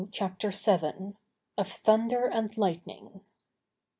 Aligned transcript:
CHAPTER 0.11 0.49
VII. 0.49 1.13
OF 1.59 1.67
THUNDER 1.67 2.25
AND 2.25 2.57
LIGHTNING. 2.57 3.21